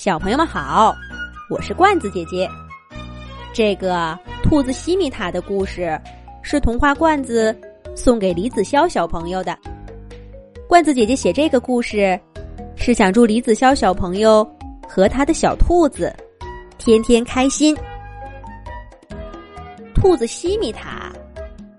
[0.00, 0.96] 小朋友们好，
[1.50, 2.48] 我是罐子姐姐。
[3.52, 6.00] 这个兔子西米塔的故事
[6.40, 7.54] 是童话罐子
[7.94, 9.54] 送给李子潇小朋友的。
[10.66, 12.18] 罐子姐姐写这个故事，
[12.76, 14.42] 是想祝李子潇小朋友
[14.88, 16.10] 和他的小兔子
[16.78, 17.76] 天天开心。
[19.94, 21.12] 兔子西米塔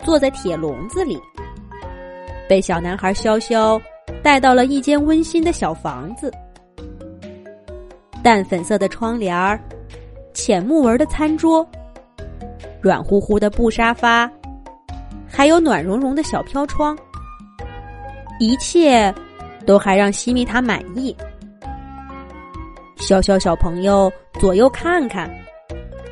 [0.06, 1.20] 坐在铁笼子里，
[2.48, 3.82] 被小男孩潇潇
[4.22, 6.32] 带到了一间温馨的小房子。
[8.24, 9.60] 淡粉色的窗帘儿，
[10.34, 11.68] 浅木纹的餐桌，
[12.80, 14.32] 软乎乎的布沙发，
[15.28, 16.98] 还有暖融融的小飘窗，
[18.40, 19.14] 一切
[19.66, 21.16] 都还让西米塔满意。
[22.98, 25.30] 小小小朋友左右看看，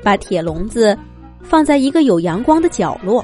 [0.04, 0.98] 把铁笼子
[1.44, 3.24] 放在一个有阳光的角落。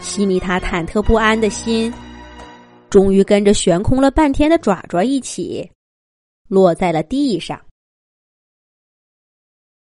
[0.00, 1.92] 西米塔忐忑不安的心，
[2.88, 5.68] 终于跟着悬空了半天的爪爪一起。
[6.48, 7.64] 落在了地上。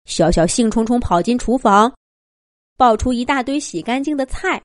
[0.06, 1.94] 小小兴冲冲跑进厨房，
[2.76, 4.64] 抱出一大堆洗干净的菜。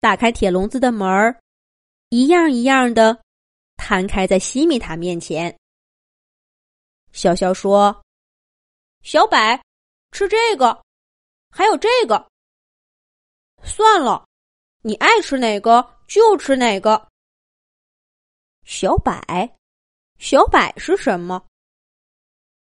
[0.00, 1.40] 打开铁笼子的门儿，
[2.08, 3.22] 一样一样的
[3.76, 5.54] 摊开在西米塔面前。
[7.12, 8.04] 潇潇说
[9.02, 9.36] ：“小柏，
[10.12, 10.82] 吃这个，
[11.50, 12.30] 还有这个。
[13.62, 14.26] 算了，
[14.82, 17.08] 你爱吃哪个就吃哪个。”
[18.64, 19.12] 小柏。
[20.20, 21.42] 小柏是什么？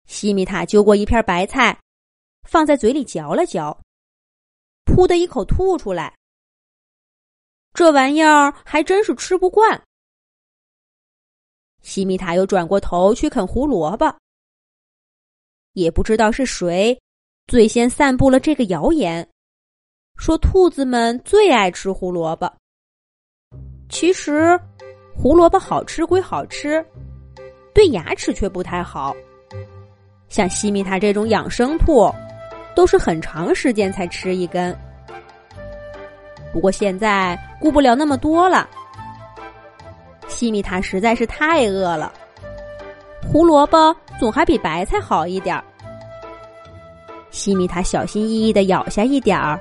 [0.07, 1.79] 西米塔揪过一片白菜，
[2.43, 3.81] 放在嘴里嚼了嚼，
[4.85, 6.13] 噗的一口吐出来。
[7.73, 9.81] 这玩意儿还真是吃不惯。
[11.81, 14.13] 西米塔又转过头去啃胡萝卜，
[15.75, 17.01] 也不知道是谁
[17.47, 19.27] 最先散布了这个谣言，
[20.17, 22.53] 说兔子们最爱吃胡萝卜。
[23.89, 24.59] 其实，
[25.15, 26.85] 胡萝卜好吃归好吃。
[27.75, 29.15] 对牙齿却不太好，
[30.29, 32.09] 像西米塔这种养生兔，
[32.75, 34.75] 都是很长时间才吃一根。
[36.53, 38.69] 不过现在顾不了那么多了，
[40.29, 42.13] 西米塔实在是太饿了，
[43.27, 45.65] 胡萝卜总还比白菜好一点儿。
[47.31, 49.61] 西米塔小心翼翼的咬下一点儿，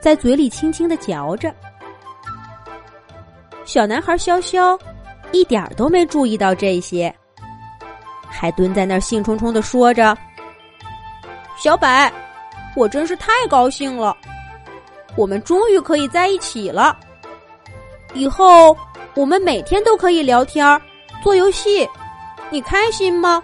[0.00, 1.50] 在嘴里轻轻的嚼着。
[3.64, 4.78] 小男孩潇潇
[5.32, 7.12] 一点都没注意到这些。
[8.32, 10.16] 还蹲在那儿兴冲冲的说着
[11.56, 11.86] ：“小柏，
[12.74, 14.16] 我真是太高兴了，
[15.14, 16.98] 我们终于可以在一起了。
[18.14, 18.76] 以后
[19.14, 20.80] 我们每天都可以聊天、
[21.22, 21.88] 做游戏，
[22.50, 23.40] 你开心吗？”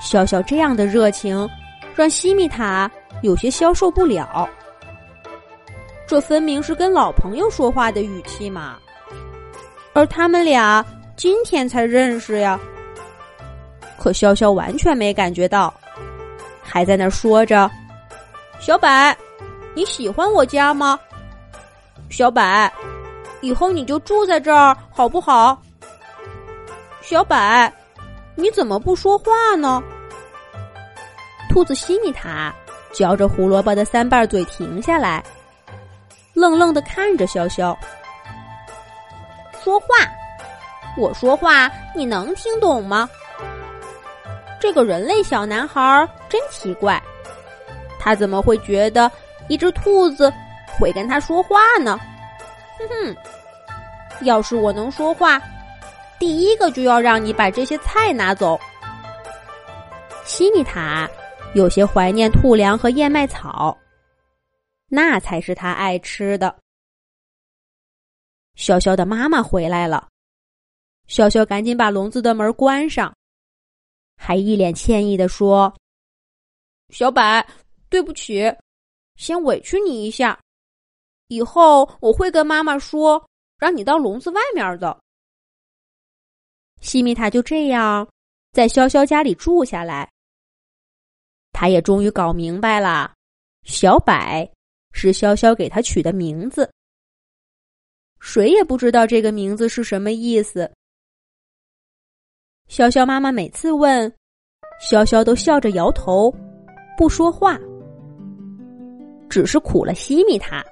[0.00, 1.48] 笑笑这样的热情，
[1.94, 2.90] 让西米塔
[3.22, 4.48] 有些消受不了。
[6.06, 8.78] 这分明是跟老朋友说话的语气嘛，
[9.92, 10.84] 而他们俩。
[11.22, 12.58] 今天才认识呀，
[13.96, 15.72] 可潇潇完全没感觉到，
[16.60, 17.70] 还在那说着
[18.58, 19.16] ：“小柏，
[19.72, 20.98] 你喜欢我家吗？
[22.10, 22.68] 小柏，
[23.40, 25.56] 以后你就住在这儿好不好？
[27.02, 27.72] 小柏，
[28.34, 29.80] 你怎么不说话呢？”
[31.48, 32.52] 兔子西米塔
[32.92, 35.22] 嚼着胡萝卜的三瓣嘴停下来，
[36.34, 37.76] 愣愣的看着潇潇，
[39.62, 39.86] 说话。
[40.96, 43.08] 我说话你能听懂吗？
[44.60, 47.02] 这个人类小男孩真奇怪，
[47.98, 49.10] 他怎么会觉得
[49.48, 50.32] 一只兔子
[50.78, 51.98] 会跟他说话呢？
[52.78, 53.16] 哼哼，
[54.24, 55.40] 要是我能说话，
[56.18, 58.60] 第一个就要让你把这些菜拿走。
[60.24, 61.10] 西米塔
[61.54, 63.76] 有些怀念兔粮和燕麦草，
[64.88, 66.54] 那才是他爱吃的。
[68.56, 70.08] 潇潇的妈妈回来了。
[71.08, 73.14] 潇潇赶紧把笼子的门关上，
[74.16, 75.74] 还一脸歉意的说
[76.90, 77.22] ：“小柏，
[77.88, 78.42] 对不起，
[79.16, 80.40] 先委屈你一下，
[81.28, 84.98] 以后我会跟妈妈说，让你到笼子外面的。”
[86.80, 88.08] 西米塔就这样
[88.52, 90.10] 在潇潇家里住下来。
[91.52, 93.14] 他也终于搞明白了，
[93.64, 94.14] 小柏
[94.92, 96.68] 是潇潇给他取的名字。
[98.18, 100.72] 谁也不知道这个名字是什么意思。
[102.72, 104.10] 潇潇妈妈每次问，
[104.80, 106.34] 潇潇都笑着摇头，
[106.96, 107.58] 不说话，
[109.28, 110.64] 只是苦了西米他。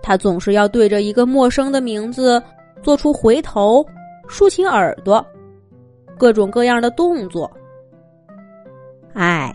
[0.00, 2.40] 他总是要对着一个陌生的名字
[2.80, 3.84] 做出回头、
[4.28, 5.26] 竖起耳朵、
[6.16, 7.50] 各种各样的动作。
[9.14, 9.52] 唉，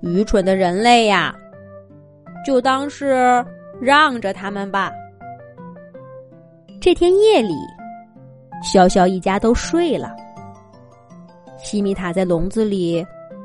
[0.00, 1.32] 愚蠢的人类呀！
[2.44, 3.46] 就当是
[3.80, 4.90] 让着他们吧。
[6.80, 7.54] 这天夜里。
[8.62, 10.16] 潇潇一家都睡了。
[11.64, 13.04] 西米塔在笼子里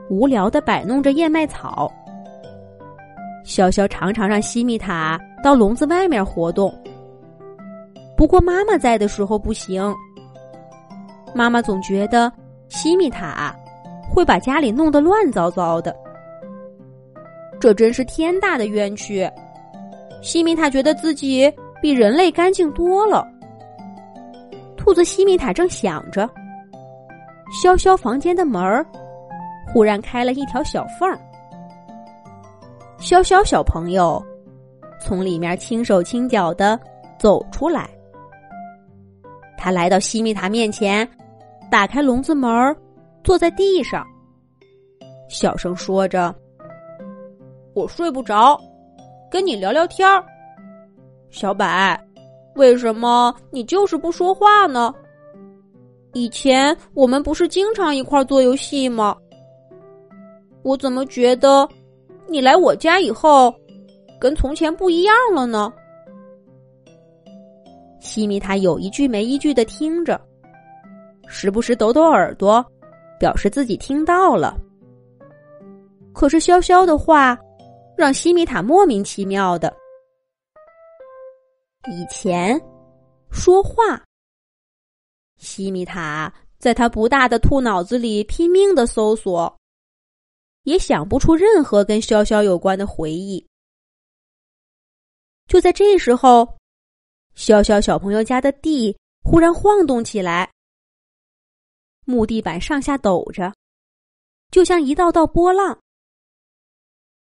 [0.09, 1.91] 无聊的摆弄着燕麦草。
[3.45, 6.71] 潇潇常常让西米塔到笼子外面活动，
[8.17, 9.95] 不过妈妈在的时候不行。
[11.33, 12.31] 妈妈总觉得
[12.67, 13.55] 西米塔
[14.11, 15.95] 会把家里弄得乱糟糟的，
[17.59, 19.27] 这真是天大的冤屈。
[20.21, 21.51] 西米塔觉得自己
[21.81, 23.25] 比人类干净多了。
[24.75, 26.29] 兔子西米塔正想着，
[27.51, 28.85] 潇潇房间的门儿
[29.73, 31.19] 忽然开了一条小缝儿。
[32.99, 34.23] 潇潇小朋友
[35.01, 36.79] 从里面轻手轻脚的
[37.17, 37.89] 走出来，
[39.57, 41.07] 他来到西米塔面前，
[41.71, 42.75] 打开笼子门儿，
[43.23, 44.05] 坐在地上，
[45.29, 46.33] 小声说着
[47.73, 48.59] ：“我睡不着，
[49.31, 50.23] 跟你聊聊天儿。
[51.29, 51.65] 小柏，
[52.55, 54.93] 为什么你就是不说话呢？
[56.13, 59.15] 以前我们不是经常一块做游戏吗？
[60.63, 61.67] 我怎么觉得……”
[62.31, 63.51] 你来我家以后，
[64.19, 65.73] 跟从前不一样了呢。
[67.99, 70.21] 西米塔有一句没一句的听着，
[71.27, 72.63] 时不时抖抖耳朵，
[73.19, 74.55] 表示自己听到了。
[76.13, 77.35] 可是潇潇的话，
[77.97, 79.75] 让西米塔莫名其妙的。
[81.89, 82.61] 以前
[83.31, 83.99] 说话，
[85.39, 89.59] 西米塔在他不大的兔脑子里拼命的搜索。
[90.63, 93.43] 也想不出任何跟潇潇有关的回忆。
[95.47, 96.57] 就在这时候，
[97.35, 100.51] 潇潇小朋友家的地忽然晃动起来，
[102.05, 103.51] 木地板上下抖着，
[104.51, 105.79] 就像一道道波浪。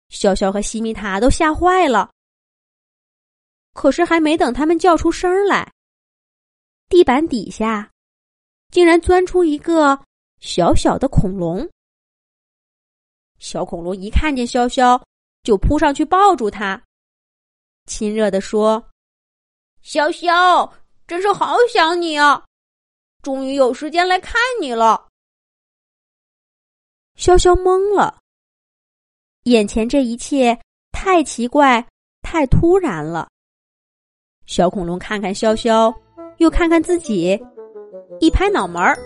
[0.10, 2.10] 潇潇和西米塔都吓坏了。
[3.74, 5.72] 可是还没等他们叫出声来，
[6.90, 7.90] 地板底下
[8.72, 9.98] 竟然钻出一个
[10.40, 11.70] 小小的恐龙。
[13.38, 15.02] 小恐龙一看见潇潇，
[15.44, 16.82] 就扑上去抱住他，
[17.86, 18.84] 亲热的说
[19.82, 20.70] ：“潇潇，
[21.08, 22.44] 真是好想你啊！
[23.22, 25.08] 终于有时间来看你了。”
[27.16, 28.20] 潇潇懵了，
[29.44, 30.60] 眼前这一切
[30.92, 31.86] 太奇怪、
[32.22, 33.30] 太突然了。
[34.46, 35.96] 小恐龙看看潇潇，
[36.40, 37.40] 又看看自己，
[38.20, 38.98] 一拍脑门儿：“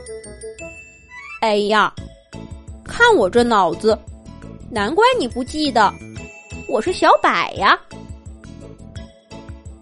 [1.41, 1.94] 哎呀，
[2.85, 3.97] 看我这脑子！”
[4.69, 5.94] 难怪你不记得，
[6.68, 7.80] 我是小柏呀。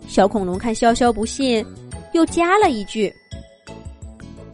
[0.08, 1.66] 小恐龙看潇潇不信，
[2.14, 3.14] 又加了一句：“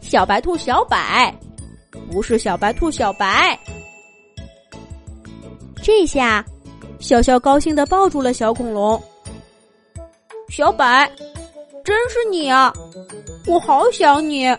[0.00, 0.96] 小白兔小柏，
[2.10, 3.58] 不是小白兔小白。”
[5.82, 6.44] 这下，
[7.00, 9.00] 潇潇高兴的抱住了小恐龙。
[10.48, 10.84] 小柏，
[11.88, 12.70] 真是你啊！
[13.46, 14.54] 我好想你。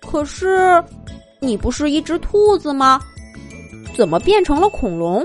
[0.00, 0.82] 可是，
[1.38, 3.00] 你不是一只兔子吗？
[3.96, 5.24] 怎么变成了恐龙？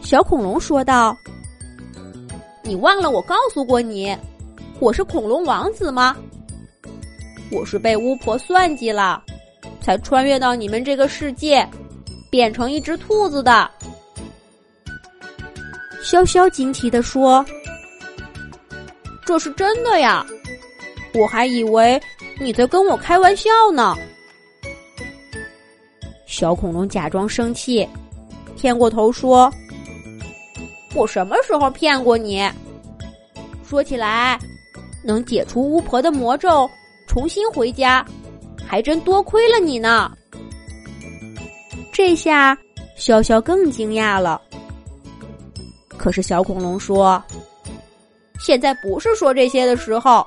[0.00, 1.14] 小恐龙说道
[2.64, 4.16] ：“你忘了我告诉过你，
[4.80, 6.16] 我是恐龙王子吗？
[7.52, 9.22] 我是被巫婆算计了，
[9.82, 11.68] 才穿越到你们这个世界，
[12.30, 13.70] 变成一只兔子的。”
[16.02, 17.44] 潇潇惊奇的说
[19.28, 20.24] ：“这是真的呀！
[21.12, 22.00] 我还以为
[22.40, 23.94] 你在跟我开玩笑呢。”
[26.24, 27.86] 小恐龙假装生气，
[28.56, 29.52] 偏过头说
[30.96, 32.42] ：“我什么时候骗过你？
[33.68, 34.38] 说起来，
[35.04, 36.66] 能解除巫婆的魔咒，
[37.06, 38.02] 重新回家，
[38.66, 40.10] 还真多亏了你呢。”
[41.92, 42.56] 这下
[42.96, 44.40] 潇潇更惊讶了。
[45.98, 47.22] 可是小恐龙说
[48.38, 50.24] ：“现在不是说这些的时候，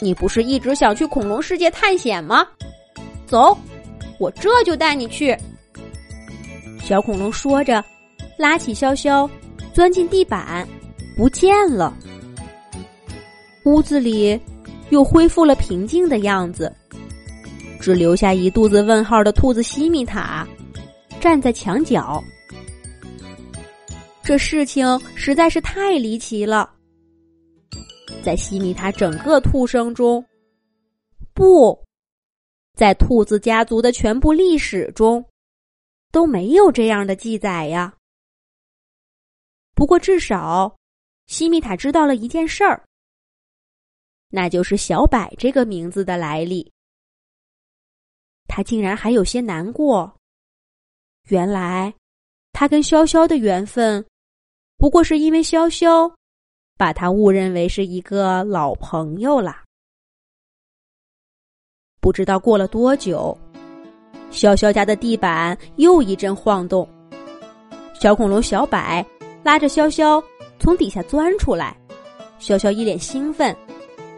[0.00, 2.46] 你不是一直想去恐龙世界探险吗？
[3.26, 3.56] 走。”
[4.18, 5.36] 我这就带你去。
[6.82, 7.84] 小恐龙说着，
[8.38, 9.28] 拉起潇潇，
[9.74, 10.66] 钻进地板，
[11.18, 11.94] 不见了。
[13.64, 14.40] 屋子里
[14.88, 16.74] 又恢复了平静的样子，
[17.78, 20.48] 只留下一肚子问号的兔子西米塔
[21.20, 22.24] 站在墙角。
[24.22, 26.70] 这事情实在是太离奇了，
[28.26, 30.26] 在西米塔整个兔生中，
[31.32, 31.80] 不。
[32.74, 35.24] 在兔子家族的全部历史中，
[36.10, 37.96] 都没有这样的记载呀。
[39.76, 40.76] 不过，至少
[41.28, 42.84] 西米塔知道了一件事儿，
[44.30, 46.72] 那就是小柏这个名字的来历。
[48.48, 50.12] 他竟然还有些难过。
[51.28, 51.94] 原来，
[52.50, 54.04] 他跟潇潇的缘分，
[54.78, 56.12] 不过是因为潇潇
[56.76, 59.62] 把他误认为是一个老朋友啦。
[62.00, 63.36] 不知道过了多久，
[64.30, 66.88] 潇潇家的地板又一阵晃动。
[67.98, 68.78] 小恐龙小柏
[69.42, 70.22] 拉着潇潇
[70.58, 71.76] 从底下钻出来，
[72.38, 73.56] 潇潇一脸兴奋，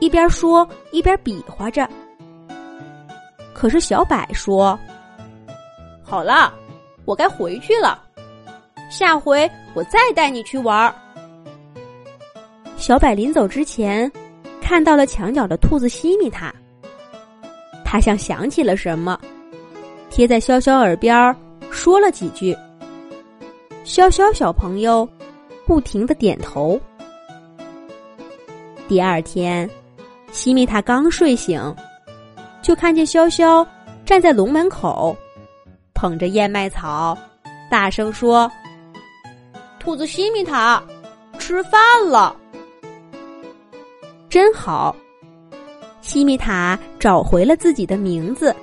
[0.00, 1.88] 一边说一边比划着。
[3.54, 4.78] 可是小柏说
[6.02, 6.52] ：“好了，
[7.04, 8.04] 我该回去了，
[8.90, 10.94] 下回我再带你去玩儿。”
[12.78, 14.11] 小柏临走之前，
[14.62, 16.54] 看到了墙角的兔子西米塔。
[17.85, 19.18] 他像想起了什么，
[20.11, 21.35] 贴在潇潇耳边
[21.73, 22.56] 说了几句。
[23.85, 25.06] 潇潇小朋友
[25.66, 26.80] 不停的点头。
[28.87, 29.68] 第二天，
[30.30, 31.61] 西米塔刚睡醒，
[32.62, 33.66] 就看见潇潇
[34.06, 35.16] 站在笼门口，
[35.94, 37.18] 捧着燕麦草，
[37.68, 38.50] 大声说
[39.80, 40.82] ：“兔子西米塔，
[41.38, 42.38] 吃饭了，
[44.38, 44.95] 真好。”
[46.00, 48.54] 西米塔找回了自己的名字，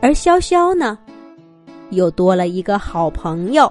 [0.00, 0.98] 而潇潇呢，
[1.90, 3.70] 又多了一个好朋友。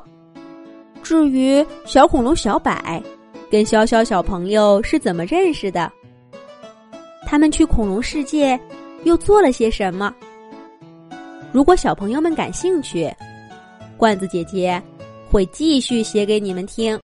[1.01, 2.71] 至于小恐龙小柏，
[3.49, 5.91] 跟潇潇小朋友是怎么认识的？
[7.25, 8.57] 他们去恐龙世界
[9.05, 10.13] 又做了些什么？
[11.51, 13.11] 如果小朋友们感兴趣，
[13.97, 14.79] 罐子姐姐
[15.31, 16.99] 会继续写给你们听。